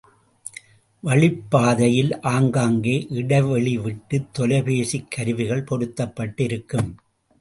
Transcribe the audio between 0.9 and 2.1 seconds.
வழிப்பாதையில்